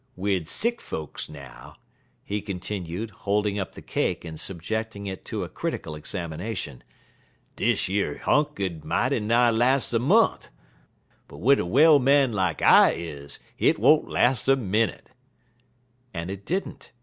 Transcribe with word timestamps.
Wid 0.15 0.47
sick 0.47 0.81
folks, 0.81 1.29
now," 1.29 1.75
he 2.23 2.41
continued, 2.41 3.11
holding 3.11 3.59
up 3.59 3.73
the 3.73 3.83
cake 3.83 4.25
and 4.25 4.39
subjecting 4.39 5.05
it 5.05 5.23
to 5.25 5.43
a 5.43 5.47
critical 5.47 5.93
examination, 5.95 6.83
"dish 7.55 7.87
yer 7.87 8.17
hunk 8.17 8.59
'ud 8.59 8.83
mighty 8.83 9.19
nigh 9.19 9.51
las' 9.51 9.93
a 9.93 9.99
mont', 9.99 10.49
but 11.27 11.37
wid 11.37 11.59
a 11.59 11.67
well 11.67 11.99
man 11.99 12.33
lak 12.33 12.63
I 12.63 12.93
is, 12.93 13.37
hit 13.55 13.77
won't 13.77 14.07
las' 14.09 14.47
a 14.47 14.55
minnit." 14.55 15.11
And 16.15 16.31
it 16.31 16.45
did 16.47 16.67
n't. 16.67 16.91